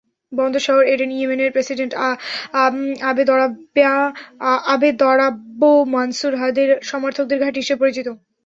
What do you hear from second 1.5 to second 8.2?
President আবেদরাব্বো Mansur হাদির সমর্থকদের ঘাঁটি হিসেবে পরিচিত।